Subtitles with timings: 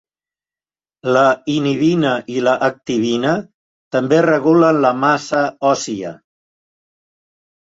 [1.17, 1.25] La
[1.55, 3.35] inhibina i les activina
[3.97, 6.15] també regulen la massa òssia.